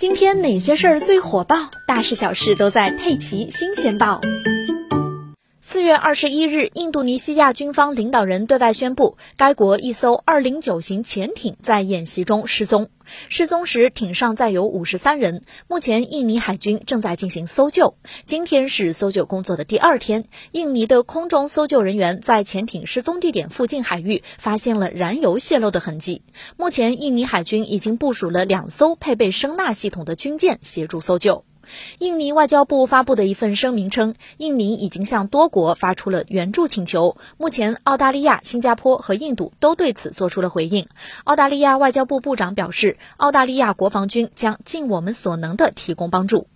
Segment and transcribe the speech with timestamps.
[0.00, 1.70] 今天哪些事儿最火爆？
[1.84, 4.18] 大事小事都在《佩奇新鲜报》。
[5.72, 12.90] 四月二十一日，印度尼西亚军方领导人对外宣布，该国一艘二零九型潜艇在演习中失踪。
[13.28, 15.44] 失踪时，艇上载有五十三人。
[15.68, 17.94] 目前，印尼海军正在进行搜救。
[18.24, 20.24] 今天是搜救工作的第二天。
[20.50, 26.22] 印尼的空中搜救人员在潜艇失踪地点附近海域发现了燃油泄漏的痕迹。
[26.56, 31.44] 目前，印尼海军已经部署了两艘配备声纳系统的军舰协助搜救。
[31.98, 37.16] 印尼外交部发布的一份声明称，印尼已经向多国发出了援助请求。
[37.36, 40.88] 目前，澳大利亚、新加坡和印度都对此做出了回应。
[41.24, 46.46] 澳大利亚外交部部长表示，澳大利亚国防军将尽我们所能的提供帮助。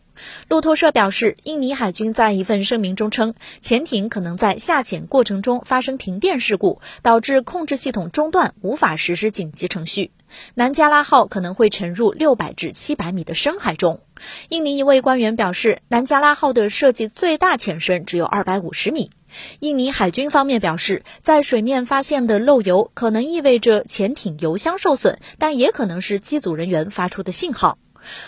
[0.48, 10.12] 路透社表示，印尼海军在一份声明中称，潜艇可能在下潜过程中发生停电事故，导致控制系统中断，无法实施紧急程序。
[10.54, 14.00] 南加拉号可能会沉入六百至七百米的深海中。
[14.48, 19.10] 印尼一位官员表示，南加拉号的设计最大潜深只有二百五十米。
[19.58, 27.76] 印尼海军方面表示，在水面发现的漏油可能意味着潜艇油箱受损，但也可能是机组人员发出的信号。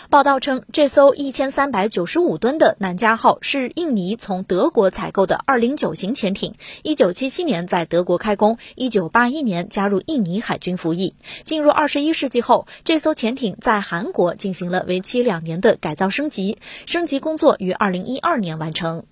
[0.09, 11.15] 报道称，这艘一千三百九十五吨的南加号是印尼从德国采购的二零九型潜艇，一九七七年在德国开工，一九八一年加入印尼海军服役。
[11.43, 19.05] 进入二十一世纪后，这艘潜艇在韩国进行了为期两年的改造升级，升级工作于二零一二年完成。